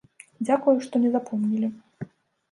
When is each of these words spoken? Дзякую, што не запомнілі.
Дзякую, 0.45 0.73
што 0.85 1.01
не 1.03 1.11
запомнілі. 1.15 1.69